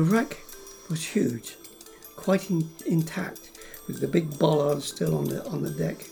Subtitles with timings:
[0.00, 0.38] The wreck
[0.88, 1.56] was huge,
[2.16, 3.50] quite in, intact,
[3.86, 6.06] with the big bollard still on the on the deck.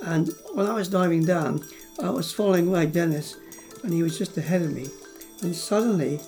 [0.00, 1.62] And when I was diving down,
[2.02, 3.36] I was following Ray Dennis,
[3.84, 4.86] and he was just ahead of me.
[5.42, 6.20] And suddenly,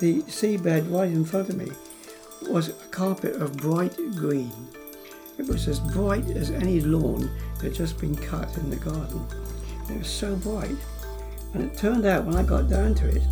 [0.00, 1.70] the seabed right in front of me
[2.48, 4.50] was a carpet of bright green.
[5.38, 9.24] It was as bright as any lawn that had just been cut in the garden.
[9.88, 10.78] It was so bright.
[11.54, 13.22] And it turned out when I got down to it,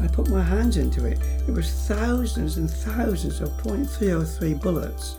[0.00, 1.18] I put my hands into it.
[1.46, 5.16] It was thousands and thousands of .303 bullets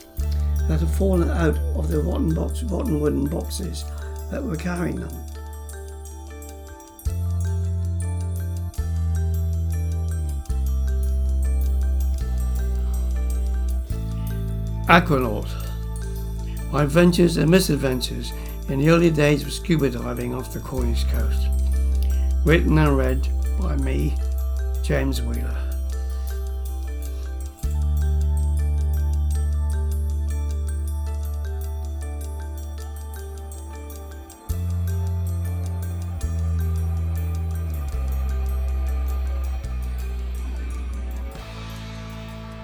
[0.68, 3.84] that had fallen out of the rotten, box, rotten wooden boxes
[4.32, 5.10] that were carrying them.
[14.88, 15.48] Aquanaut.
[16.72, 18.32] My adventures and misadventures
[18.70, 21.48] in the early days of scuba diving off the Cornish coast.
[22.46, 23.28] Written and read
[23.60, 24.16] by me,
[24.90, 25.56] James Wheeler.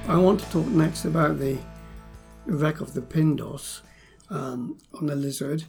[0.08, 1.60] I want to talk next about the
[2.48, 3.84] wreck of the Pindos
[4.32, 5.66] um, on the Lizard.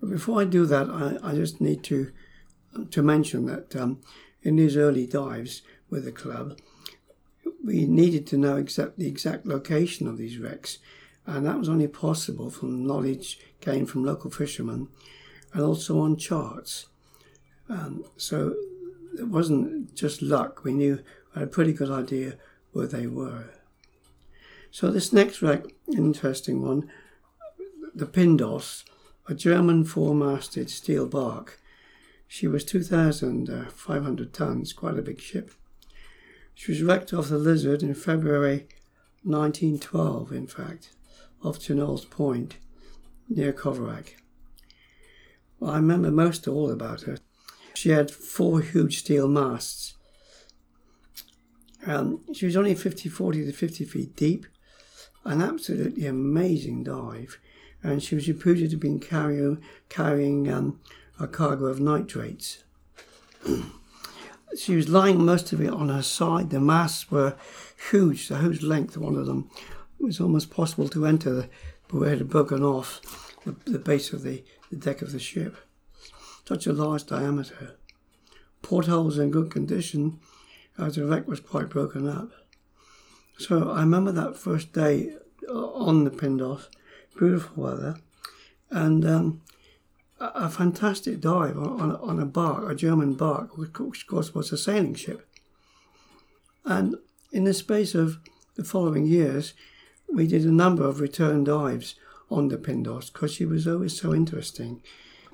[0.00, 2.10] But before I do that, I, I just need to
[2.90, 4.00] to mention that um,
[4.42, 6.58] in these early dives with the club,
[7.64, 10.78] we needed to know exact, the exact location of these wrecks,
[11.26, 14.88] and that was only possible from knowledge gained from local fishermen
[15.52, 16.86] and also on charts.
[17.68, 18.54] Um, so
[19.18, 21.00] it wasn't just luck, we knew,
[21.34, 22.36] had a pretty good idea
[22.72, 23.50] where they were.
[24.70, 26.90] So this next wreck, interesting one,
[27.94, 28.84] the Pindos,
[29.28, 31.60] a German four-masted steel bark.
[32.26, 35.50] She was 2,500 tons, quite a big ship.
[36.54, 38.68] She was wrecked off the Lizard in February
[39.22, 40.90] 1912, in fact,
[41.42, 42.56] off Chynhalls Point,
[43.28, 44.16] near Coverack.
[45.58, 47.18] Well, I remember most all about her.
[47.74, 49.94] She had four huge steel masts.
[51.86, 54.46] Um, she was only 50, 40 to 50 feet deep
[55.24, 57.38] an absolutely amazing dive,
[57.82, 60.80] and she was reputed to have been carrying, carrying um,
[61.18, 62.64] a cargo of nitrates.
[64.58, 66.50] she was lying most of it on her side.
[66.50, 67.36] The masts were
[67.90, 69.50] huge, the whose length, one of them,
[69.98, 71.48] it was almost possible to enter, the,
[71.88, 73.00] but it had broken off
[73.44, 75.56] the, the base of the, the deck of the ship.
[76.46, 77.76] Such a large diameter.
[78.62, 80.18] Portholes in good condition,
[80.78, 82.30] as the wreck was quite broken up.
[83.38, 85.14] So I remember that first day
[85.48, 86.68] uh, on the Pindos,
[87.18, 87.96] beautiful weather,
[88.70, 89.42] and um,
[90.20, 94.58] a, fantastic dive on, on, a bark, a German bark, which of course was a
[94.58, 95.26] sailing ship.
[96.64, 96.96] And
[97.32, 98.18] in the space of
[98.56, 99.54] the following years,
[100.12, 101.94] we did a number of return dives
[102.30, 104.82] on the Pindos because she was always so interesting.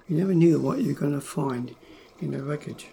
[0.09, 1.75] You never knew what you were going to find
[2.21, 2.87] in the wreckage.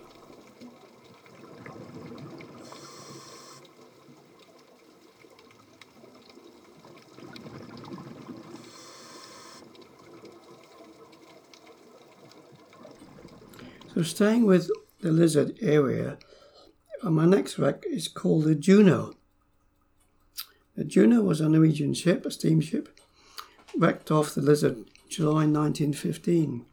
[13.93, 14.71] So staying with
[15.01, 16.17] the lizard area,
[17.03, 19.13] uh, my next wreck is called the Juno.
[20.75, 22.89] The Juno was a Norwegian ship, a steamship,
[23.77, 26.65] wrecked off the lizard July 1915.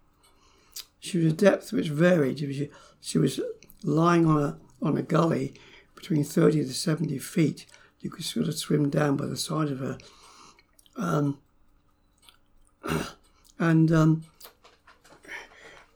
[0.99, 2.39] She was a depth which varied.
[2.39, 2.71] She,
[3.03, 3.39] she was
[3.85, 5.53] lying on a, on a gully
[5.95, 7.67] between 30 to 70 feet.
[8.01, 9.99] You could sort of swim down by the side of her.
[10.97, 11.39] Um,
[13.59, 14.25] and um,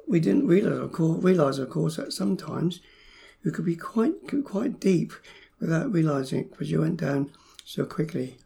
[0.06, 2.80] we didn't realize, of course, realize, of course, that sometimes
[3.42, 5.12] you could be quite quite deep
[5.60, 7.30] without realizing it because you went down
[7.64, 8.36] so quickly.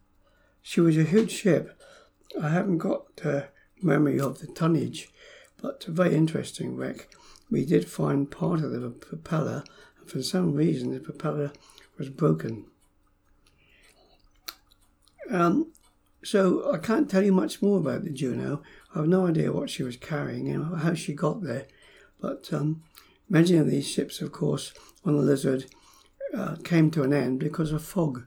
[0.62, 1.80] She was a huge ship.
[2.40, 3.42] I haven't got uh,
[3.82, 5.08] memory of the tonnage,
[5.60, 7.08] but a very interesting wreck.
[7.50, 9.64] We did find part of the propeller,
[9.98, 11.52] and for some reason the propeller
[11.96, 12.66] was broken.
[15.30, 15.72] Um,
[16.24, 18.62] so I can't tell you much more about the Juno.
[18.94, 21.66] I have no idea what she was carrying and how she got there.
[22.20, 22.82] But um,
[23.28, 24.72] many of these ships, of course,
[25.04, 25.66] on the Lizard
[26.36, 28.26] uh, came to an end because of fog.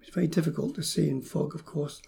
[0.00, 2.00] It's very difficult to see in fog, of course,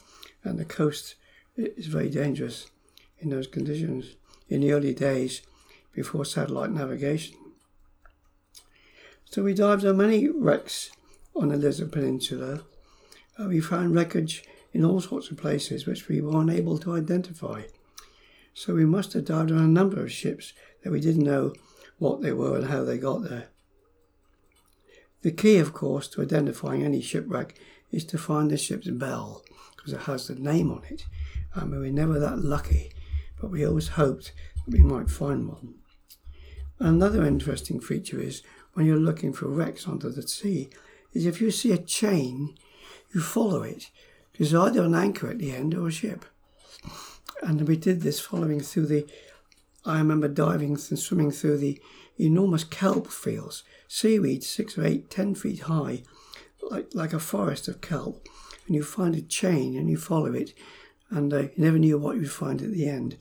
[0.43, 1.17] and the coast
[1.57, 2.71] is very dangerous
[3.19, 4.17] in those conditions
[4.49, 5.43] in the early days
[5.93, 7.37] before satellite navigation.
[9.25, 10.91] So we dived on many wrecks
[11.35, 12.63] on the Lizard Peninsula.
[13.39, 14.45] Uh, we found wreckage
[14.77, 17.63] in all sorts of places which we were unable to identify.
[18.53, 20.53] So we must have dived on a number of ships
[20.85, 21.55] that we didn't know
[21.97, 23.49] what they were and how they got there.
[25.23, 27.59] The key, of course, to identifying any shipwreck
[27.91, 29.43] is to find the ship's bell
[29.75, 31.07] because it has the name on it.
[31.55, 32.93] And we were never that lucky,
[33.41, 34.35] but we always hoped
[34.67, 35.77] that we might find one.
[36.79, 38.43] Another interesting feature is
[38.75, 40.69] when you're looking for wrecks under the sea,
[41.15, 42.55] is if you see a chain,
[43.15, 43.91] you follow it.
[44.39, 46.25] There's either an anchor at the end or a ship.
[47.43, 49.07] And we did this following through the,
[49.85, 51.81] I remember diving and swimming through the
[52.19, 56.03] enormous kelp fields, seaweed six or eight, ten feet high,
[56.71, 58.27] like, like a forest of kelp.
[58.67, 60.53] And you find a chain and you follow it,
[61.11, 63.17] and uh, you never knew what you'd find at the end.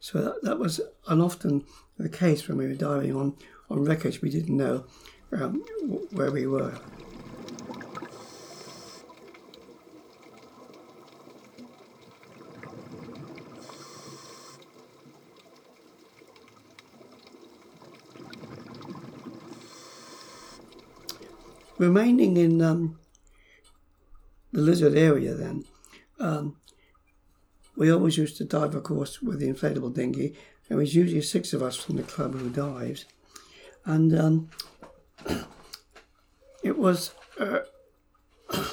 [0.00, 1.64] So that, that was and often
[1.96, 3.36] the case when we were diving on,
[3.70, 4.84] on wreckage, we didn't know
[5.32, 5.62] um,
[6.10, 6.78] where we were.
[21.84, 22.98] Remaining in um,
[24.52, 25.66] the lizard area, then
[26.18, 26.56] um,
[27.76, 30.34] we always used to dive, of course, with the inflatable dinghy.
[30.68, 33.04] There was usually six of us from the club who dived,
[33.84, 34.48] and um,
[36.62, 37.58] it was uh,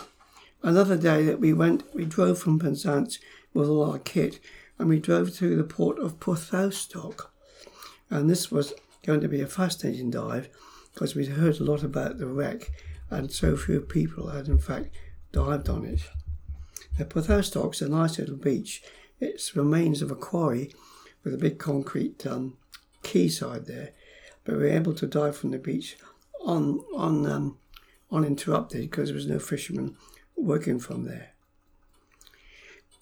[0.63, 1.83] another day that we went.
[1.93, 3.19] We drove from Penzance
[3.53, 4.39] with all our kit,
[4.79, 7.29] and we drove to the port of Porthoustock,
[8.09, 8.73] and this was
[9.05, 10.47] going to be a fascinating dive
[10.93, 12.71] because we'd heard a lot about the wreck
[13.11, 14.95] and so few people had in fact
[15.31, 16.09] dived on it.
[16.97, 18.81] The Porthoustock's a nice little beach.
[19.19, 20.73] It's remains of a quarry
[21.23, 22.57] with a big concrete um,
[23.03, 23.91] quayside there,
[24.43, 25.97] but we were able to dive from the beach
[26.43, 27.57] on on um,
[28.11, 29.95] uninterrupted because there was no fishermen
[30.35, 31.33] working from there.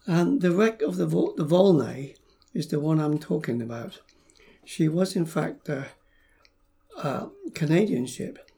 [0.05, 2.15] And the wreck of the Vol- the Volnay
[2.53, 3.99] is the one I'm talking about.
[4.65, 5.85] She was in fact a,
[6.97, 8.48] a Canadian ship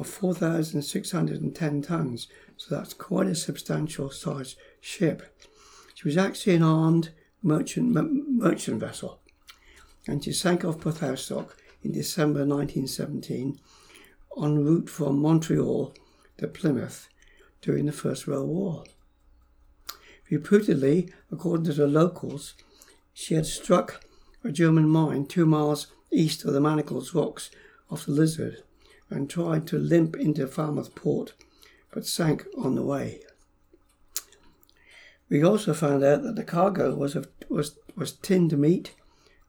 [0.00, 2.26] of 4,610 tons,
[2.56, 5.22] so that's quite a substantial size ship.
[5.94, 7.10] She was actually an armed
[7.42, 9.20] merchant, merchant vessel,
[10.06, 13.60] and she sank off Porthoustock in December 1917
[14.42, 15.92] en route from Montreal
[16.38, 17.08] to Plymouth
[17.60, 18.84] during the First World War.
[20.30, 22.54] Reputedly, according to the locals,
[23.12, 24.02] she had struck
[24.42, 27.50] a German mine two miles east of the Manacles Rocks
[27.90, 28.62] off the Lizard
[29.10, 31.34] and tried to limp into Falmouth port,
[31.92, 33.20] but sank on the way.
[35.28, 38.94] We also found out that the cargo was of, was was tinned meat,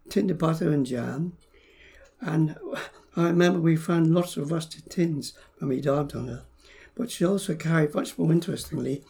[0.10, 1.34] tinned butter and jam,
[2.20, 2.58] and
[3.16, 6.44] I remember we found lots of rusted tins when we dived on her.
[6.96, 9.04] But she also carried, much more interestingly,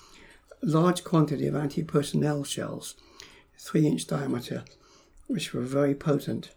[0.64, 2.96] a large quantity of anti-personnel shells,
[3.58, 4.64] three inch diameter,
[5.28, 6.52] which were very potent.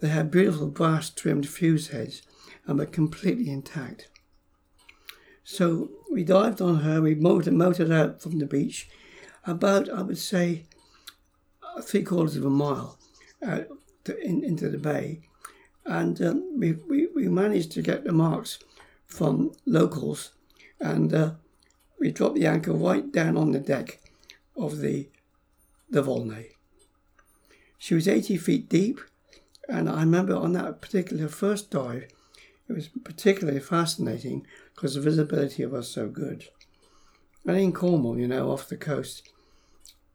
[0.00, 2.22] They had beautiful brass trimmed fuse heads
[2.66, 4.08] and were completely intact.
[5.44, 8.88] So we dived on her, we motored, motored out from the beach
[9.44, 10.64] about, I would say,
[11.82, 12.98] three quarters of a mile
[13.44, 13.66] out
[14.04, 15.22] to, in, into the bay.
[15.84, 18.58] And um, we, we, we managed to get the marks
[19.06, 20.32] from locals
[20.80, 21.32] and uh,
[21.98, 24.00] we dropped the anchor right down on the deck
[24.56, 25.08] of the,
[25.88, 26.50] the Volnay.
[27.78, 29.00] She was 80 feet deep,
[29.68, 32.06] and I remember on that particular first dive,
[32.68, 36.48] it was particularly fascinating because the visibility was so good.
[37.46, 39.28] And in Cornwall, you know, off the coast,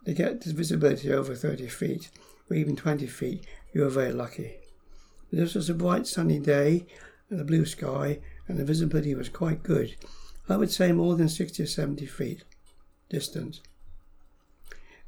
[0.05, 2.09] to get this visibility over 30 feet
[2.49, 4.55] or even 20 feet, you were very lucky.
[5.29, 6.85] But this was a bright sunny day
[7.29, 9.95] and a blue sky, and the visibility was quite good.
[10.47, 12.43] I would say more than 60 or 70 feet
[13.09, 13.59] distant.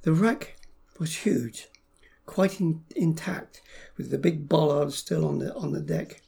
[0.02, 0.58] The wreck
[1.00, 1.68] was huge,
[2.26, 3.62] quite in, intact,
[3.98, 6.22] with the big bollards still on the on the deck.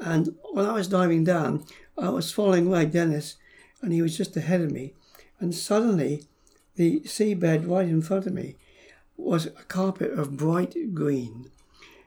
[0.00, 1.64] And when I was diving down,
[1.96, 3.36] I was following Ray Dennis,
[3.80, 4.94] and he was just ahead of me.
[5.40, 6.24] And suddenly,
[6.76, 8.56] the seabed right in front of me
[9.16, 11.50] was a carpet of bright green.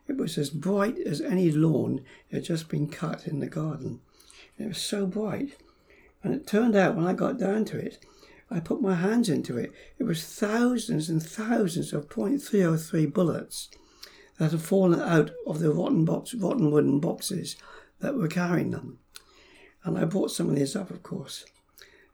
[0.07, 3.99] It was as bright as any lawn that had just been cut in the garden.
[4.57, 5.55] And it was so bright.
[6.23, 8.05] And it turned out when I got down to it,
[8.51, 9.71] I put my hands into it.
[9.99, 13.69] It was thousands and thousands of .303 bullets
[14.39, 17.57] that had fallen out of the rotten box, rotten wooden boxes
[17.99, 18.99] that were carrying them.
[19.83, 21.45] And I brought some of these up, of course.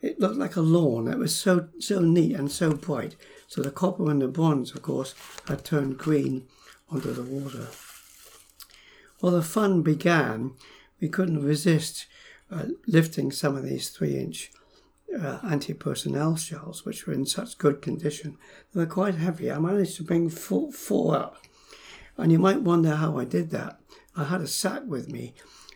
[0.01, 1.07] It looked like a lawn.
[1.07, 3.15] It was so so neat and so bright.
[3.47, 5.15] So the copper and the bronze, of course,
[5.47, 6.47] had turned green
[6.91, 7.67] under the water.
[9.21, 10.51] Well, the fun began.
[10.99, 12.05] We couldn't resist
[12.51, 14.51] uh, lifting some of these three-inch
[15.19, 18.37] uh, anti-personnel shells, which were in such good condition.
[18.73, 19.51] They were quite heavy.
[19.51, 21.37] I managed to bring four, four up.
[22.17, 23.79] And you might wonder how I did that.
[24.15, 25.33] I had a sack with me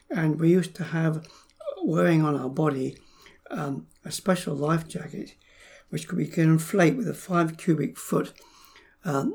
[0.09, 1.27] and we used to have
[1.83, 2.97] wearing on our body
[3.51, 5.35] um, a special life jacket
[5.89, 8.33] which could be can inflate with a five cubic foot
[9.03, 9.33] um,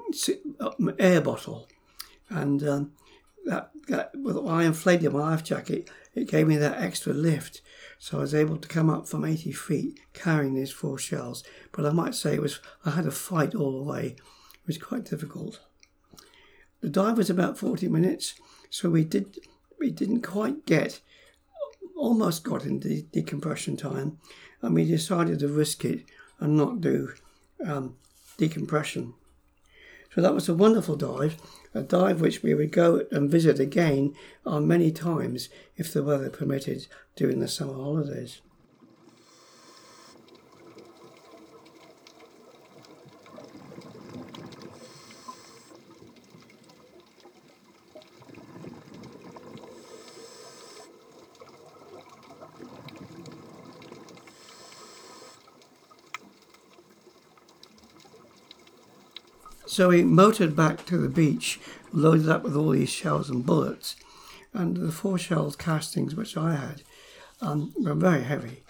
[0.60, 1.68] uh, air bottle,
[2.28, 2.92] and um,
[3.44, 7.60] that, that when I inflated my life jacket, it gave me that extra lift.
[7.98, 11.42] So I was able to come up from 80 feet carrying these four shells.
[11.72, 14.06] But I might say it was I had a fight all the way.
[14.08, 15.60] It was quite difficult.
[16.84, 18.34] The dive was about 40 minutes,
[18.68, 19.38] so we did
[19.80, 21.00] we didn't quite get
[21.96, 24.18] almost got into decompression time,
[24.60, 26.04] and we decided to risk it
[26.40, 27.14] and not do
[27.64, 27.96] um,
[28.36, 29.14] decompression.
[30.14, 31.38] So that was a wonderful dive,
[31.72, 34.14] a dive which we would go and visit again
[34.44, 35.48] on many times
[35.78, 36.86] if the weather permitted
[37.16, 38.42] during the summer holidays.
[59.74, 61.58] So we motored back to the beach,
[61.92, 63.96] loaded up with all these shells and bullets.
[64.52, 66.82] And the four shells castings which I had
[67.40, 68.62] um, were very heavy.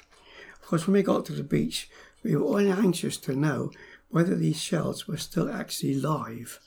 [0.54, 1.90] Of course, when we got to the beach,
[2.22, 3.70] we were all anxious to know
[4.08, 6.58] whether these shells were still actually live.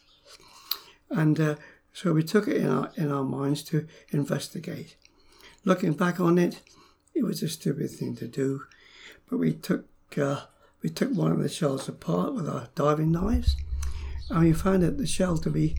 [1.09, 1.55] And uh,
[1.91, 4.97] so we took it in our, in our minds to investigate.
[5.65, 6.61] Looking back on it,
[7.15, 8.65] it was a stupid thing to do,
[9.31, 10.41] but we took uh,
[10.83, 13.55] we took one of the shells apart with our diving knives
[14.29, 15.77] and we found out the shell to be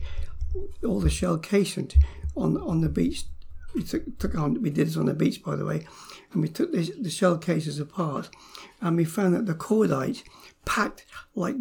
[0.83, 1.91] all the shell casing
[2.35, 3.23] on on the beach.
[3.75, 5.85] We took, took on we did this on the beach by the way,
[6.33, 8.29] and we took the, the shell cases apart,
[8.81, 10.23] and we found that the cordite
[10.65, 11.55] packed like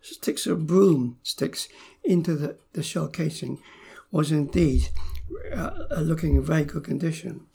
[0.00, 1.68] sticks of broomsticks
[2.04, 3.60] into the, the shell casing
[4.10, 4.88] was indeed
[5.52, 7.46] uh, looking in very good condition.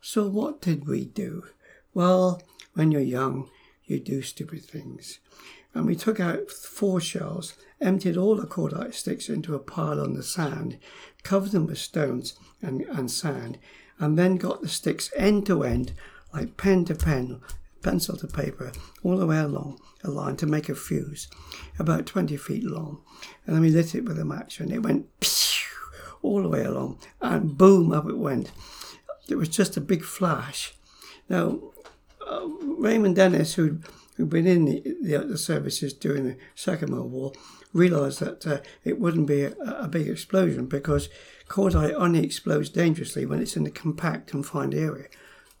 [0.00, 1.44] So what did we do?
[1.92, 2.42] Well,
[2.74, 3.50] when you're young,
[3.84, 5.18] you do stupid things
[5.74, 10.14] and we took out four shells, emptied all the cordite sticks into a pile on
[10.14, 10.78] the sand,
[11.22, 13.58] covered them with stones and, and sand,
[13.98, 15.92] and then got the sticks end to end,
[16.32, 17.40] like pen to pen,
[17.82, 18.72] pencil to paper,
[19.02, 21.28] all the way along a line to make a fuse,
[21.78, 23.02] about 20 feet long.
[23.46, 25.06] And then we lit it with a match, and it went
[26.22, 28.50] all the way along, and boom, up it went.
[29.28, 30.74] It was just a big flash.
[31.28, 31.58] Now,
[32.26, 33.80] uh, Raymond Dennis, who
[34.18, 37.32] who'd been in the, the, the services during the Second World War
[37.72, 41.08] realised that uh, it wouldn't be a, a, big explosion because
[41.48, 45.06] cordite only explodes dangerously when it's in a compact, confined area.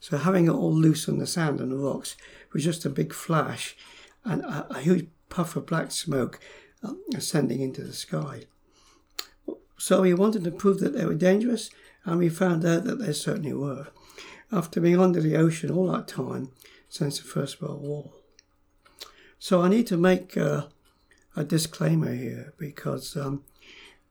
[0.00, 2.16] So having it all loose on the sand and the rocks
[2.52, 3.76] was just a big flash
[4.24, 6.40] and a, a huge puff of black smoke
[6.82, 8.42] uh, ascending into the sky.
[9.78, 11.70] So we wanted to prove that they were dangerous,
[12.04, 13.88] and we found out that they certainly were.
[14.50, 16.50] After being under the ocean all that time
[16.88, 18.17] since the First World War.
[19.38, 20.68] So I need to make a,
[21.36, 23.44] a disclaimer here because um,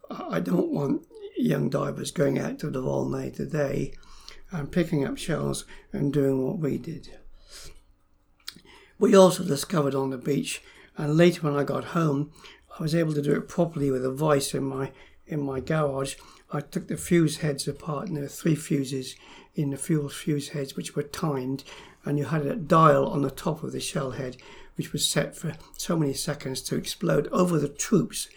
[0.10, 1.06] I don't want
[1.36, 3.94] young divers going out to the Volnay today
[4.52, 7.20] and picking up shells and doing what we did.
[8.98, 10.64] We also discovered on the beach,
[10.98, 12.32] and later when I got home,
[12.80, 14.92] I was able to do it properly with a vice in my
[15.28, 16.16] in my garage.
[16.52, 19.16] I took the fuse heads apart, and there were three fuses
[19.54, 21.66] in the fuel fuse heads which were timed,
[22.06, 24.38] and you had a dial on the top of the shell head
[24.78, 28.30] which was set for so many seconds to explode over the troops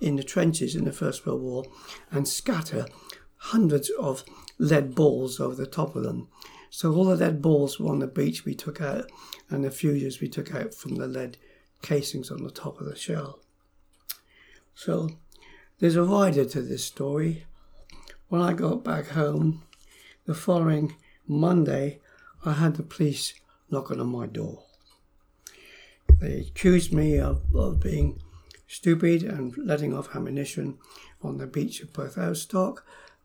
[0.00, 1.64] in the trenches in the First World War
[2.10, 2.86] and scatter
[3.36, 4.24] hundreds of
[4.58, 6.28] lead balls over the top of them.
[6.70, 9.10] So all the lead balls were on the beach we took out,
[9.48, 11.38] and the fuses we took out from the lead
[11.80, 13.38] casings on the top of the shell.
[14.74, 15.10] So
[15.78, 17.46] there's a rider to this story.
[18.28, 19.62] When I got back home,
[20.26, 22.00] the following Monday,
[22.44, 23.32] I had the police
[23.70, 24.65] knocking on my door.
[26.20, 28.20] They accused me of, of being
[28.66, 30.78] stupid and letting off ammunition
[31.22, 32.18] on the beach of Perth.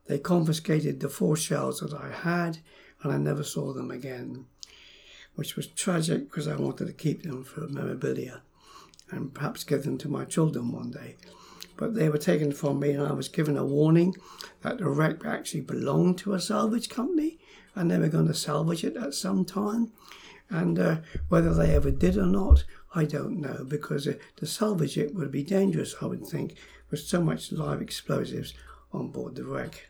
[0.08, 2.60] They confiscated the four shells that I had,
[3.02, 4.46] and I never saw them again,
[5.36, 8.42] which was tragic because I wanted to keep them for memorabilia
[9.10, 11.18] and perhaps give them to my children one day.
[11.78, 14.16] But they were taken from me, and I was given a warning
[14.62, 17.40] that the wreck actually belonged to a salvage company
[17.76, 19.92] and they were going to salvage it at some time.
[20.50, 20.98] And uh,
[21.30, 25.32] whether they ever did or not, I don't know because uh, to salvage it would
[25.32, 26.56] be dangerous, I would think,
[26.90, 28.54] with so much live explosives
[28.92, 29.90] on board the wreck.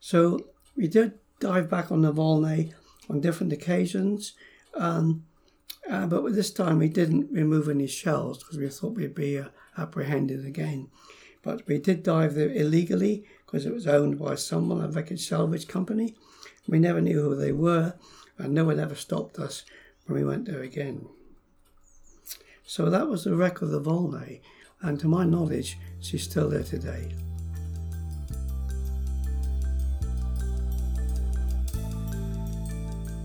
[0.00, 2.72] So we did dive back on the Volnay
[3.10, 4.32] on different occasions,
[4.74, 5.24] um,
[5.88, 9.48] uh, but this time we didn't remove any shells because we thought we'd be uh,
[9.76, 10.88] apprehended again.
[11.42, 15.66] But we did dive there illegally because it was owned by someone, a wreckage salvage
[15.66, 16.14] company.
[16.68, 17.94] We never knew who they were,
[18.38, 19.64] and no one ever stopped us
[20.06, 21.08] when we went there again.
[22.72, 24.40] So that was the wreck of the Volnay,
[24.80, 27.14] and to my knowledge, she's still there today.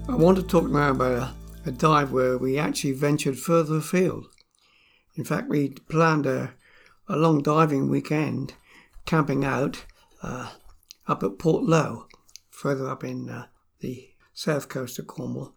[0.10, 1.34] I want to talk now about
[1.66, 4.26] a, a dive where we actually ventured further afield.
[5.16, 6.54] In fact, we planned a,
[7.08, 8.54] a long diving weekend,
[9.06, 9.86] camping out
[10.22, 10.52] uh,
[11.08, 12.08] up at Portloe,
[12.50, 13.46] further up in uh,
[13.80, 15.54] the south coast of Cornwall.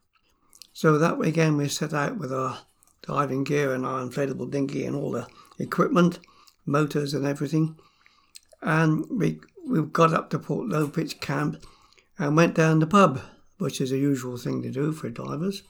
[0.73, 2.61] So that weekend we set out with our
[3.03, 5.27] diving gear and our inflatable dinghy and all the
[5.59, 6.19] equipment,
[6.67, 7.79] motors and everything.
[8.63, 11.63] And we we got up to Portloe Pitch Camp
[12.19, 13.21] and went down the pub
[13.61, 15.63] which is a usual thing to do for divers.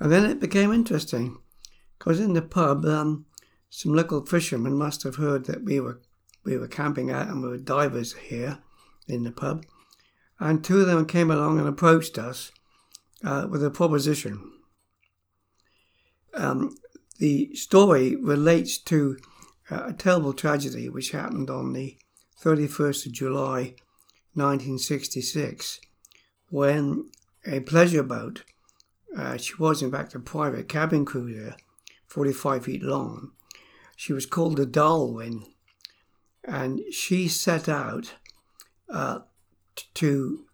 [0.00, 1.38] And then it became interesting,
[1.98, 3.26] because in the pub, um,
[3.70, 6.00] some local fishermen must have heard that we were
[6.44, 8.58] we were camping out and we were divers here
[9.08, 9.64] in the pub,
[10.38, 12.52] and two of them came along and approached us
[13.24, 14.52] uh, with a proposition.
[16.34, 16.76] Um,
[17.18, 19.16] the story relates to
[19.70, 21.96] uh, a terrible tragedy which happened on the
[22.42, 23.74] 31st of July
[24.34, 25.80] 1966
[26.50, 27.10] when
[27.46, 28.44] a pleasure boat,
[29.16, 31.56] uh, she was in fact a private cabin cruiser,
[32.06, 33.32] 45 feet long,
[33.96, 35.44] she was called the Darlwyne,
[36.44, 38.14] and she set out
[38.88, 39.20] uh,
[39.94, 40.44] to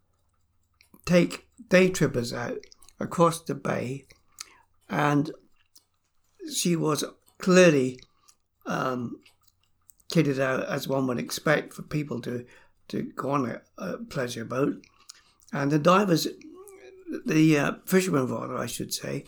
[1.05, 2.59] take day trippers out
[2.99, 4.07] across the bay,
[4.89, 5.31] and
[6.55, 7.05] she was
[7.39, 8.01] clearly
[8.67, 9.21] um,
[10.13, 12.45] kitted out as one would expect for people to,
[12.89, 14.85] to go on a, a pleasure boat.
[15.53, 16.29] And the divers,
[17.27, 19.25] the uh, fishermen, rather, I should say,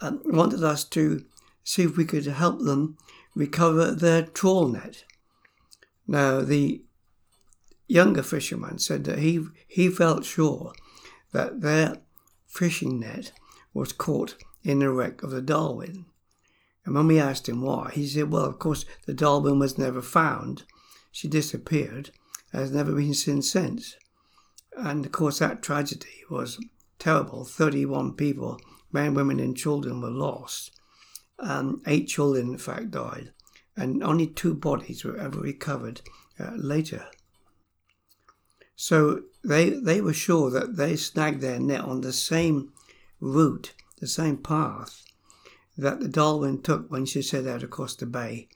[0.00, 1.24] um, wanted us to
[1.64, 2.96] see if we could help them
[3.34, 5.04] recover their trawl net.
[6.06, 6.82] Now, the
[7.88, 10.72] younger fisherman said that he, he felt sure
[11.32, 11.98] that their
[12.46, 13.32] fishing net
[13.74, 16.06] was caught in the wreck of the Darlwyne.
[16.86, 20.00] And when we asked him why, he said, well, of course, the Darlwyne was never
[20.00, 20.62] found.
[21.10, 22.10] She disappeared,
[22.52, 23.96] has never been seen since.
[24.76, 26.64] And of course, that tragedy was
[27.00, 27.44] terrible.
[27.44, 28.60] 31 people,
[28.92, 30.70] men, women, and children, were lost.
[31.40, 33.32] Um, eight children, in fact, died.
[33.76, 36.02] And only two bodies were ever recovered
[36.38, 37.06] uh, later.
[38.76, 42.72] So they, they were sure that they snagged their net on the same
[43.20, 45.05] route, the same path
[45.76, 48.48] that the Darlwyne took when she set out across the bay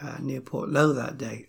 [0.00, 1.48] uh, near Portloe that day.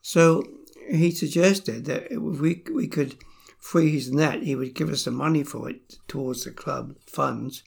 [0.00, 0.42] So
[0.90, 3.16] he suggested that if we, we could
[3.58, 7.62] free his net, he would give us some money for it towards the club funds.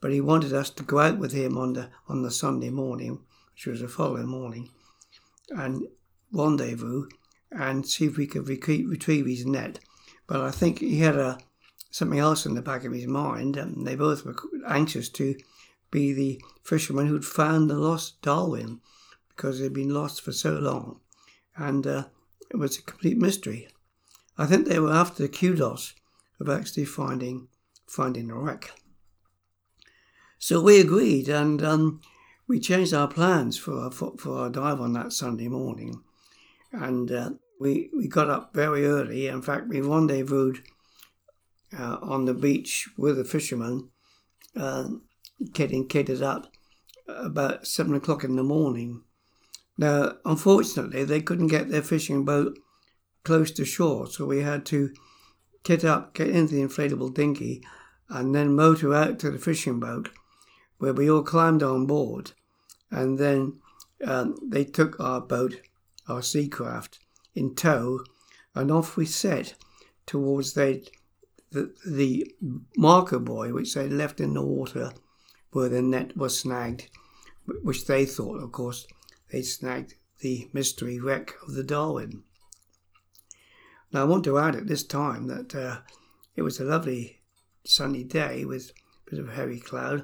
[0.00, 3.22] But he wanted us to go out with him on the on the Sunday morning,
[3.54, 4.70] which was the following morning,
[5.50, 5.86] and
[6.30, 7.08] rendezvous
[7.50, 9.78] and see if we could retrieve his net.
[10.26, 11.38] But I think he had a
[11.94, 14.34] something else in the back of his mind, and they both were
[14.66, 15.36] anxious to
[15.92, 18.80] be the fisherman who'd found the lost Darlwyne
[19.28, 20.98] because had been lost for so long.
[21.56, 22.04] And uh,
[22.50, 23.68] it was a complete mystery.
[24.36, 25.94] I think they were after the kudos
[26.40, 27.46] of actually finding
[27.86, 28.72] finding the wreck.
[30.40, 32.00] So we agreed, and um,
[32.48, 36.02] we changed our plans for our, for, for our dive on that Sunday morning,
[36.72, 37.30] and uh,
[37.60, 39.28] we we got up very early.
[39.28, 40.60] In fact, we rendezvoused
[41.76, 43.88] uh, on the beach with the fishermen,
[44.56, 44.88] uh,
[45.52, 46.52] getting kitted up
[47.08, 49.02] about seven o'clock in the morning.
[49.76, 52.58] Now, unfortunately, they couldn't get their fishing boat
[53.24, 54.92] close to shore, so we had to
[55.64, 57.62] kit up, get into the inflatable dinghy,
[58.08, 60.10] and then motor out to the fishing boat,
[60.78, 62.32] where we all climbed on board,
[62.90, 63.58] and then
[64.04, 65.60] um, they took our boat,
[66.06, 67.00] our sea craft,
[67.34, 68.00] in tow,
[68.54, 69.54] and off we set
[70.06, 70.86] towards the,
[71.54, 72.30] the, the
[72.76, 74.92] marker buoy, which they left in the water
[75.52, 76.88] where the net was snagged,
[77.62, 78.86] which they thought, of course,
[79.30, 82.22] they snagged the mystery wreck of the Darlwyne.
[83.92, 85.78] Now, I want to add at this time that uh,
[86.34, 87.20] it was a lovely
[87.64, 88.72] sunny day with
[89.06, 90.02] a bit of heavy cloud,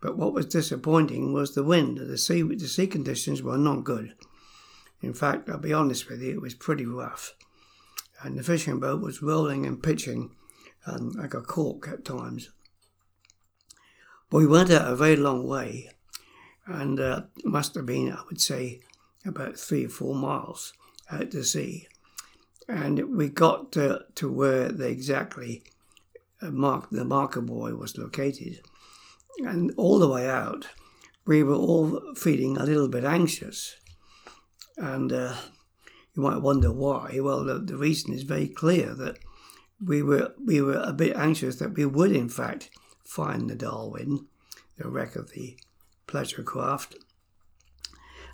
[0.00, 1.98] but what was disappointing was the wind.
[1.98, 4.14] The sea, the sea conditions were not good.
[5.00, 7.34] In fact, I'll be honest with you, it was pretty rough.
[8.22, 10.30] And the fishing boat was rolling and pitching
[10.86, 12.50] um, like a cork at times.
[14.30, 15.90] But we went out a very long way
[16.66, 18.80] and uh, it must have been, I would say,
[19.24, 20.72] about three or four miles
[21.10, 21.88] out to sea.
[22.68, 25.64] And we got to, to where the exactly
[26.40, 28.60] uh, mark, the marker buoy was located.
[29.38, 30.68] And all the way out,
[31.26, 33.76] we were all feeling a little bit anxious.
[34.76, 35.34] And uh,
[36.14, 37.18] you might wonder why.
[37.20, 39.18] Well, the, the reason is very clear that
[39.84, 42.70] we were we were a bit anxious that we would in fact
[43.04, 44.26] find the Darlwyne,
[44.78, 45.56] the wreck of the
[46.06, 46.96] pleasure craft,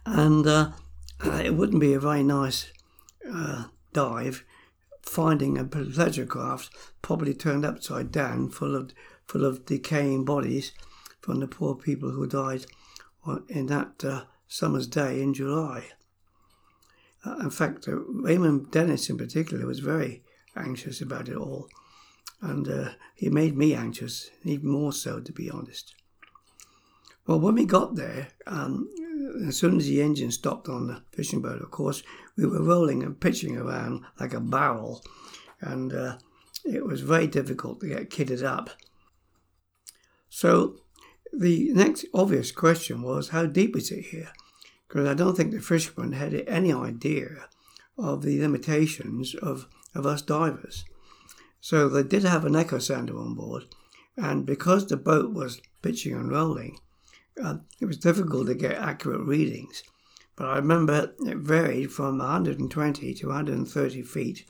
[0.05, 0.71] and uh,
[1.25, 2.73] it wouldn't be a very nice
[3.31, 4.45] uh, dive
[5.03, 6.71] finding a pleasure craft
[7.03, 8.93] probably turned upside down, full of
[9.27, 10.73] full of decaying bodies
[11.21, 12.67] from the poor people who died
[13.49, 15.85] in that uh, summer's day in July.
[17.25, 20.23] Uh, in fact, uh, Raymond Dennis in particular was very
[20.59, 21.69] anxious about it all,
[22.41, 25.95] and uh, he made me anxious, even more so, to be honest.
[27.27, 28.89] Well, when we got there, um,
[29.47, 32.03] as soon as the engine stopped on the fishing boat, of course,
[32.37, 35.05] we were rolling and pitching around like a barrel,
[35.61, 36.19] and uh,
[36.65, 38.71] it was very difficult to get kitted up.
[40.29, 40.81] So
[41.33, 44.33] the next obvious question was, how deep is it here?
[44.87, 47.49] Because I don't think the fishermen had any idea
[47.99, 49.67] of the limitations of,
[49.99, 50.85] of us divers.
[51.61, 53.65] So they did have an echo sounder on board,
[54.17, 56.79] and because the boat was pitching and rolling,
[57.43, 59.83] uh, it was difficult to get accurate readings.
[60.37, 64.45] But I remember it varied from 120 to 130 feet,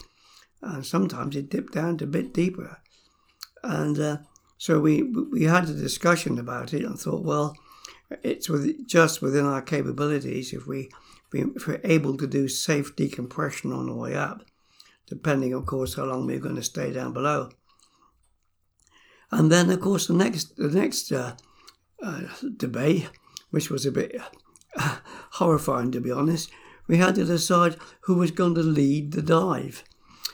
[0.60, 2.78] and sometimes it dipped down to a bit deeper.
[3.62, 4.16] And uh,
[4.58, 7.56] so we we had a discussion about it and thought, well,
[8.22, 10.90] it's with, just within our capabilities if we
[11.32, 14.44] if we're able to do safe decompression on the way up,
[15.08, 17.50] depending, of course, how long we're going to stay down below.
[19.30, 21.34] And then, of course, the next the next uh,
[22.02, 22.22] uh,
[22.56, 23.10] debate,
[23.50, 24.16] which was a bit
[24.76, 24.98] uh,
[25.32, 26.50] horrifying to be honest,
[26.86, 29.84] we had to decide who was going to lead the dive,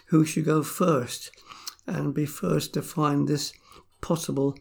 [0.06, 1.30] who should go first,
[1.86, 3.52] and be first to find this
[4.00, 4.56] possible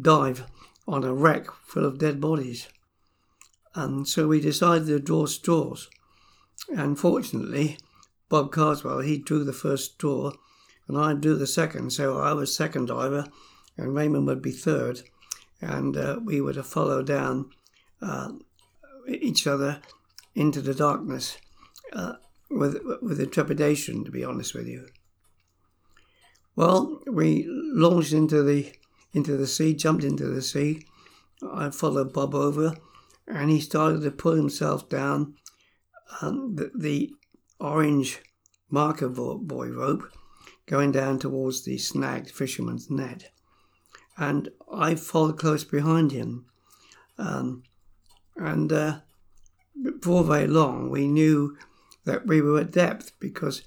[0.00, 0.46] dive
[0.86, 2.68] on a wreck full of dead bodies.
[3.74, 5.90] And so we decided to draw straws.
[6.68, 7.78] And fortunately,
[8.28, 10.32] Bob Carswell, he drew the first straw
[10.88, 11.92] and I drew the second.
[11.92, 13.26] So I was second diver
[13.76, 15.02] and Raymond would be third.
[15.60, 17.50] And uh, we were to follow down
[18.02, 18.32] uh,
[19.08, 19.80] each other
[20.34, 21.38] into the darkness
[21.92, 22.14] uh,
[22.50, 24.86] with, with a trepidation, to be honest with you.
[26.54, 28.72] Well, we launched into the
[29.12, 30.86] into the sea, jumped into the sea.
[31.50, 32.74] I followed Bob over,
[33.26, 35.34] and he started to pull himself down
[36.20, 37.10] um, the,
[37.60, 38.22] orange
[38.70, 40.10] marker buoy rope,
[40.66, 43.30] going down towards the snagged fisherman's net.
[44.16, 46.46] And I followed close behind him.
[47.18, 47.62] Um,
[48.36, 48.98] and uh,
[49.82, 51.56] before very long, we knew
[52.04, 53.62] that we were at depth because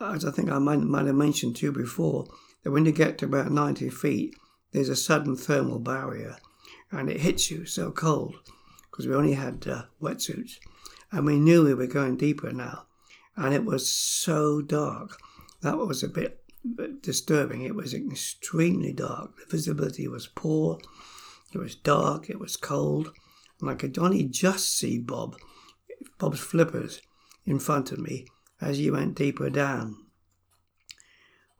[0.00, 2.26] as I think I might, might have mentioned to you before,
[2.62, 4.36] that when you get to about 90 feet,
[4.72, 6.36] there's a sudden thermal barrier
[6.90, 8.34] and it hits you so cold
[8.90, 10.58] because we only had uh, wetsuits
[11.12, 12.85] and we knew we were going deeper now
[13.36, 15.18] and it was so dark.
[15.62, 16.42] That was a bit,
[17.02, 17.62] disturbing.
[17.62, 19.36] It was extremely dark.
[19.36, 20.78] The visibility was poor.
[21.52, 22.28] It was dark.
[22.30, 23.12] It was cold.
[23.60, 25.36] And I could only just see Bob,
[26.18, 27.00] Bob's flippers
[27.44, 28.26] in front of me
[28.60, 29.96] as he went deeper down.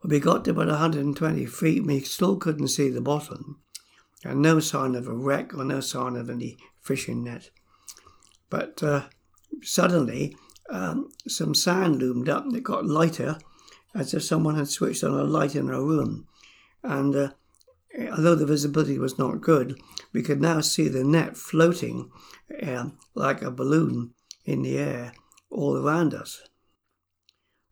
[0.01, 3.61] When we got to about 120 feet, we still couldn't see the bottom,
[4.23, 7.49] and no sign of a wreck or no sign of any fishing net.
[8.49, 9.05] But uh,
[9.63, 10.35] suddenly,
[10.69, 13.37] um, some sand loomed up and it got lighter
[13.95, 16.27] as if someone had switched on a light in a room.
[16.83, 17.29] And uh,
[18.11, 19.79] although the visibility was not good,
[20.13, 22.11] we could now see the net floating
[22.61, 24.13] uh, like a balloon
[24.45, 25.13] in the air
[25.49, 26.41] all around us.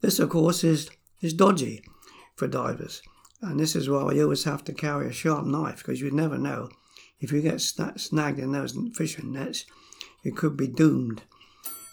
[0.01, 0.89] This, of course, is,
[1.21, 1.83] is dodgy
[2.35, 3.01] for divers.
[3.41, 6.37] And this is why you always have to carry a sharp knife because you never
[6.37, 6.69] know.
[7.19, 9.65] If you get snagged in those fishing nets,
[10.23, 11.23] you could be doomed.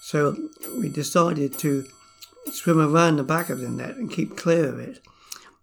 [0.02, 0.36] So
[0.76, 1.86] we decided to
[2.50, 4.98] swim around the back of the net and keep clear of it.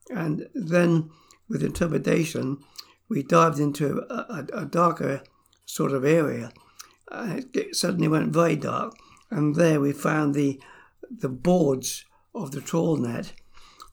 [0.09, 1.11] And then,
[1.49, 2.59] with interpretation,
[3.09, 5.23] we dived into a, a, a darker
[5.65, 6.53] sort of area.
[7.11, 8.95] Uh, it suddenly went very dark,
[9.29, 10.59] and there we found the
[11.11, 13.33] the boards of the trawl net,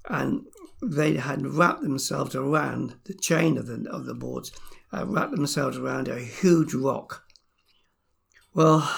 [0.09, 0.47] and
[0.81, 4.53] they had wrapped themselves around the chain of the, of the boards,
[4.93, 7.25] uh, wrapped themselves around a huge rock.
[8.55, 8.89] Well,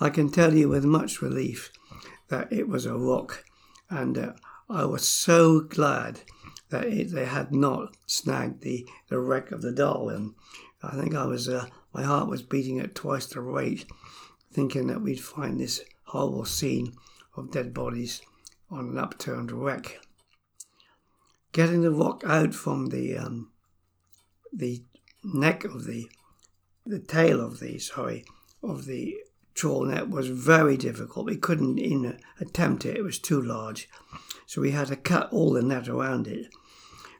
[0.00, 1.70] I can tell you with much relief
[2.28, 3.44] that it was a rock,
[3.90, 4.32] and uh,
[4.68, 6.22] I was so glad
[6.70, 10.34] that it, they had not snagged the, the wreck of the Darlwyne.
[10.82, 13.84] I think I was, uh, my heart was beating at twice the rate,
[14.52, 16.94] thinking that we'd find this horrible scene
[17.36, 18.22] of dead bodies
[18.70, 20.00] on an upturned wreck.
[21.52, 23.50] Getting the rock out from the um,
[24.52, 24.82] the
[25.24, 26.08] neck of the
[26.86, 28.24] the tail of the sorry
[28.62, 29.16] of the
[29.54, 31.26] trawl net was very difficult.
[31.26, 33.88] We couldn't even attempt it, it was too large.
[34.46, 36.48] So we had to cut all the net around it.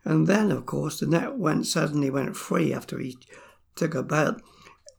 [0.04, 3.18] And then, of course, the net went suddenly went free after we
[3.76, 4.40] took about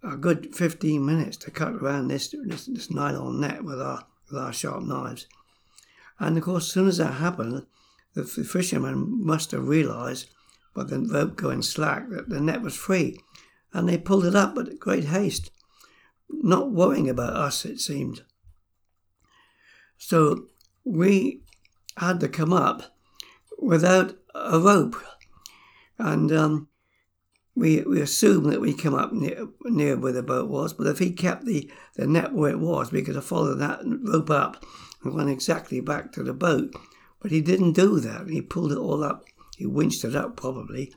[0.04, 4.40] a good 15 minutes to cut around this, this, this nylon net with our, with
[4.40, 5.28] our sharp knives.
[6.20, 7.66] And of course, as soon as that happened,
[8.14, 10.30] the fishermen must have realised
[10.74, 13.20] by the rope going slack that the net was free,
[13.74, 15.52] and they pulled it up with great haste,
[16.42, 18.22] not worrying about us, it seemed.
[19.98, 20.48] So
[20.84, 21.42] we
[21.98, 22.96] had to come up
[23.60, 24.96] without a rope,
[25.98, 26.68] and um,
[27.56, 30.74] we we assumed that we come up near, near where the boat was.
[30.74, 33.82] But if he kept the, the net where it was, we could have followed that
[33.84, 34.66] rope up
[35.04, 36.74] and run exactly back to the boat.
[37.22, 38.28] But he didn't do that.
[38.28, 39.26] He pulled it all up.
[39.58, 40.94] He winched it up probably,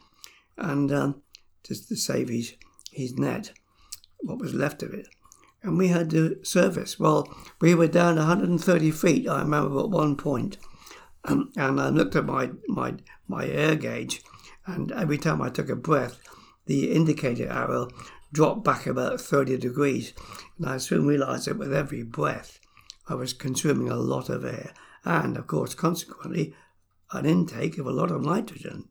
[0.57, 1.23] and um,
[1.63, 2.55] just to save his
[2.93, 3.53] his net,
[4.21, 5.09] what was left of it.
[5.65, 7.01] And we had to surface.
[7.01, 7.27] Well,
[7.61, 9.29] we were down 130 feet.
[9.29, 10.59] I remember at one point,
[11.25, 12.95] um, and I looked at my my
[13.27, 14.23] my air gauge,
[14.67, 16.21] and every time I took a breath,
[16.67, 17.89] the indicator arrow
[18.33, 20.13] dropped back about 30 degrees.
[20.59, 22.61] And I soon realized that with every breath,
[23.09, 24.75] I was consuming a lot of air
[25.05, 26.55] and, of course, consequently,
[27.13, 28.89] an intake of a lot of nitrogen.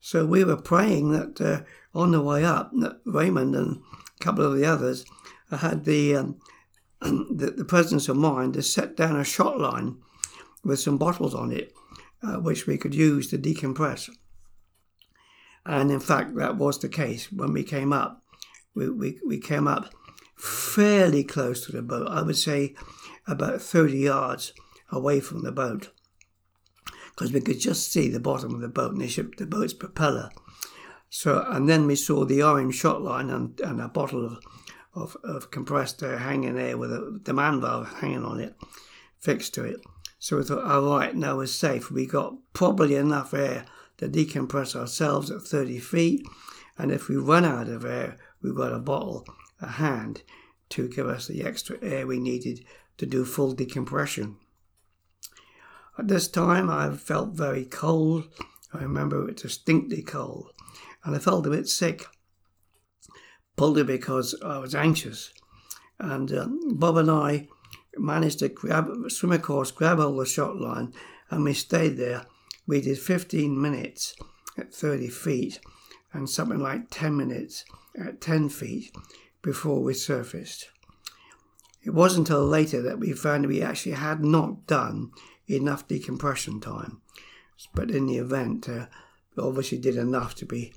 [0.00, 1.62] So we were praying that uh,
[1.98, 3.82] on the way up, that Raymond and
[4.20, 5.04] couple of the others
[5.50, 6.36] had the, um,
[7.00, 9.96] the, the presence of mind to set down a shot line
[10.64, 11.72] with some bottles on it,
[12.22, 14.10] uh, which we could use to decompress.
[15.64, 18.22] And in fact, that was the case when we came up.
[18.74, 19.92] We, we, we came up
[20.36, 22.08] fairly close to the boat.
[22.08, 22.74] I would say
[23.26, 24.52] about 30 yards
[24.90, 25.90] away from the boat
[27.10, 29.74] because we could just see the bottom of the boat and the, ship, the boat's
[29.74, 30.30] propeller.
[31.10, 34.38] So, and then we saw the orange shot line and, and a bottle of,
[34.94, 38.54] of, of compressed air hanging there with a demand valve hanging on it,
[39.18, 39.80] fixed to it.
[40.18, 41.90] So we thought, all right, now we're safe.
[41.90, 43.64] We got probably enough air
[43.98, 46.26] to decompress ourselves at 30 feet.
[46.76, 49.26] And if we run out of air, we've got a bottle
[49.62, 50.22] at hand
[50.70, 52.64] to give us the extra air we needed
[52.98, 54.36] to do full decompression.
[55.98, 58.28] At this time, I felt very cold.
[58.72, 60.52] I remember it distinctly cold,
[61.04, 62.06] and I felt a bit sick.
[63.56, 65.32] Probably because I was anxious.
[65.98, 67.48] And um, Bob and I
[67.96, 70.92] managed to grab, swim across, grab hold of the shot line,
[71.30, 72.26] and we stayed there
[72.68, 74.14] we did 15 minutes
[74.58, 75.58] at 30 feet
[76.12, 77.64] and something like 10 minutes
[77.98, 78.94] at 10 feet
[79.42, 80.68] before we surfaced.
[81.82, 85.12] It wasn't until later that we found we actually had not done
[85.48, 87.00] enough decompression time,
[87.74, 88.86] but in the event, uh,
[89.38, 90.74] obviously did enough to be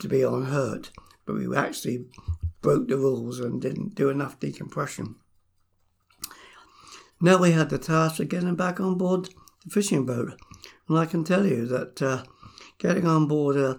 [0.00, 0.90] to be unhurt.
[1.24, 2.06] But we actually
[2.62, 5.16] broke the rules and didn't do enough decompression.
[7.20, 9.30] Now we had the task of getting back on board
[9.64, 10.38] the fishing boat
[10.88, 12.22] and I can tell you that uh,
[12.78, 13.76] getting on board a,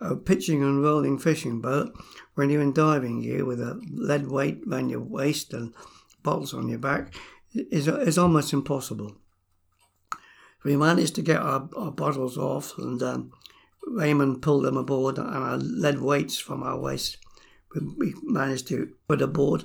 [0.00, 1.92] a, pitching and rolling fishing boat
[2.34, 5.74] when you're in diving gear with a lead weight around your waist and
[6.22, 7.14] bottles on your back
[7.54, 9.16] is, is almost impossible.
[10.64, 13.32] We managed to get our, our bottles off, and um,
[13.90, 17.18] Raymond pulled them aboard, and our lead weights from our waist
[17.96, 19.64] we, managed to put aboard.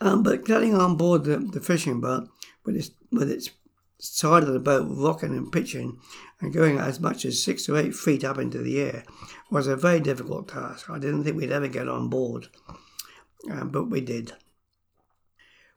[0.00, 2.28] Um, but getting on board the, the fishing boat
[2.64, 3.50] with its, with its
[3.98, 5.98] side of the boat rocking and pitching
[6.40, 9.02] and going as much as six or eight feet up into the air
[9.50, 10.88] was a very difficult task.
[10.88, 12.48] I didn't think we'd ever get on board,
[13.50, 14.32] um, but we did.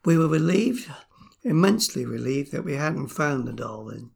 [0.05, 0.89] We were relieved,
[1.43, 4.09] immensely relieved, that we hadn't found the Darlwyne,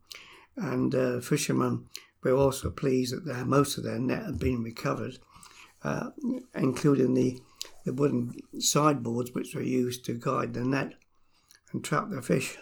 [0.56, 1.86] and uh, fishermen
[2.32, 5.20] were also pleased that their, most of their net had been recovered,
[5.84, 6.10] uh,
[6.54, 7.40] including the,
[7.86, 10.94] the wooden sideboards which were used to guide the net
[11.72, 12.58] and trap the fish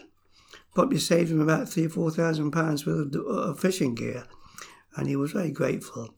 [0.73, 4.26] probably saved him about three or four thousand pounds worth of fishing gear,
[4.95, 6.13] and he was very grateful.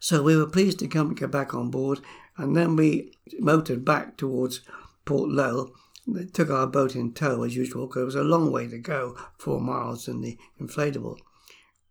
[0.00, 2.00] So we were pleased to come and get back on board,
[2.36, 4.60] and then we motored back towards
[5.04, 5.72] Portloe.
[6.06, 8.78] They took our boat in tow as usual because it was a long way to
[8.78, 11.18] go, four miles in the inflatable.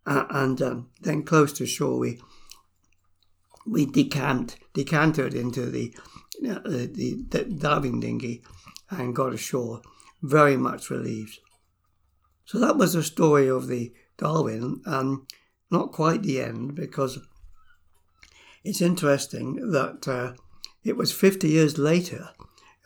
[0.08, 2.18] Uh, and um, then close to shore, we
[3.66, 5.94] we decamped, decanted into the,
[6.48, 8.42] uh, the, the diving dinghy
[8.88, 9.82] and got ashore,
[10.22, 11.38] very much relieved.
[12.46, 15.26] So that was the story of the Darlwyne, and
[15.70, 17.18] not quite the end because
[18.64, 20.32] it's interesting that uh,
[20.82, 22.30] it was 50 years later,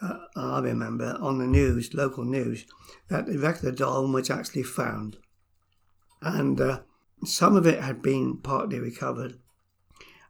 [0.02, 2.66] uh, I remember, on the news, local news,
[3.08, 5.18] that the wreck of the Darlwyne was actually found.
[6.20, 6.80] And uh,
[7.24, 9.38] some of it had been partly recovered,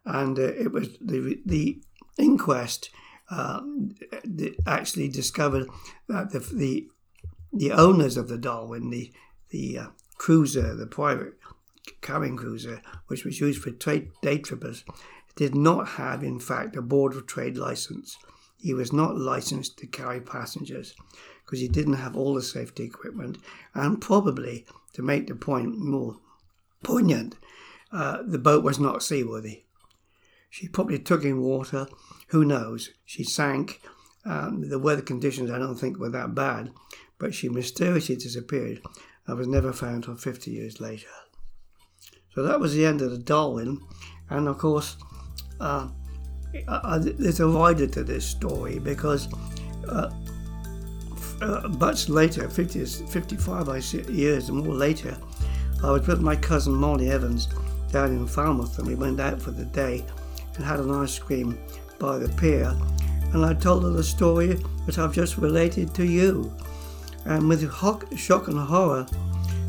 [0.05, 1.81] and uh, it was the, the
[2.18, 2.90] inquest
[3.31, 3.61] uh,
[4.66, 5.68] actually discovered
[6.09, 6.88] that the, the
[7.55, 9.12] the owners of the Darlwyne, the
[9.50, 11.35] the uh, cruiser, the private
[12.00, 14.85] carrying cruiser, which was used for trade, day trippers,
[15.35, 18.16] did not have, in fact, a Board of Trade license.
[18.59, 20.94] He was not licensed to carry passengers
[21.44, 23.38] because he didn't have all the safety equipment.
[23.74, 26.18] And probably, to make the point more
[26.83, 27.37] poignant,
[27.92, 29.64] uh, the boat was not seaworthy.
[30.51, 31.87] She probably took in water.
[32.29, 32.90] Who knows?
[33.05, 33.81] She sank.
[34.25, 36.73] Um, the weather conditions, I don't think, were that bad,
[37.18, 38.81] but she mysteriously disappeared
[39.27, 41.09] and was never found until 50 years later.
[42.35, 43.79] So that was the end of the Darlwyne,
[44.31, 44.97] and of course,
[45.61, 45.88] uh,
[46.53, 49.29] there's a rider to this story because
[49.88, 50.11] uh,
[51.40, 55.16] uh, much later, 50, 55 years more later,
[55.83, 57.49] I was with my cousin Molly Evans
[57.90, 60.05] down in Falmouth and we went out for the day
[60.55, 61.59] and had an ice cream
[61.99, 62.75] by the pier.
[63.33, 66.53] And I told her the story that I've just related to you.
[67.25, 67.73] And with
[68.16, 69.07] shock and horror,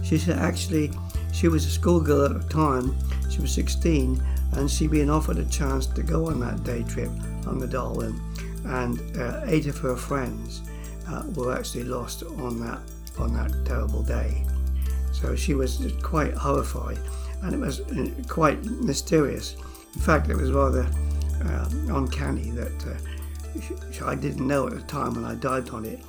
[0.04, 0.92] she said actually
[1.32, 2.96] she was a schoolgirl at the time,
[3.30, 4.24] she was 16,
[4.54, 7.10] and she'd been offered a chance to go on that day trip
[7.48, 8.20] on the Darlwyne.
[8.66, 10.62] And uh, eight of her friends
[11.10, 12.80] uh, were actually lost on that
[13.20, 14.44] on that terrible day.
[15.24, 17.00] So she was quite horrified,
[17.44, 17.82] and it was
[18.28, 19.56] quite mysterious.
[19.96, 20.86] In fact, it was rather
[21.46, 26.02] uh, uncanny that uh, I didn't know at the time when I dived on it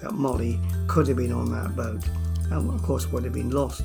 [0.00, 0.58] that Molly
[0.88, 2.02] could have been on that boat,
[2.50, 3.82] and of course would have been lost.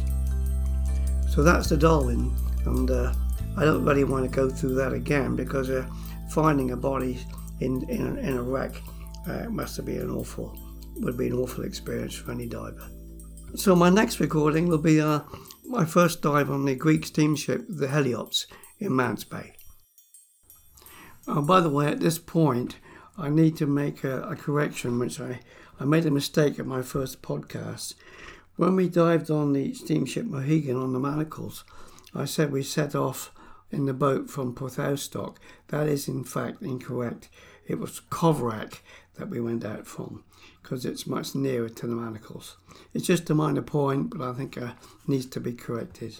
[1.29, 2.31] So that's the Darlwyne,
[2.65, 3.13] and uh,
[3.57, 5.85] I don't really want to go through that again because uh,
[6.29, 7.19] finding a body
[7.59, 8.81] in in, in a wreck
[9.27, 10.57] uh, must have been an awful
[10.95, 12.87] would be an awful experience for any diver.
[13.55, 15.21] So my next recording will be uh,
[15.65, 18.45] my first dive on the Greek steamship, the Heliops,
[18.77, 19.53] in Mounts Bay.
[21.27, 22.77] Oh, by the way, at this point,
[23.17, 25.39] I need to make a, a correction, which I,
[25.79, 27.95] I made a mistake at my first podcast.
[28.57, 31.63] When we dived on the steamship Mohegan on the Manacles,
[32.13, 33.33] I said we set off
[33.71, 35.37] in the boat from Porthoustock.
[35.69, 37.29] That is, in fact, incorrect.
[37.65, 38.81] It was Coverack
[39.15, 40.23] that we went out from
[40.67, 42.57] because it's much nearer to the manacles.
[42.93, 44.71] It's just a minor point, but I think it uh,
[45.07, 46.17] needs to be corrected.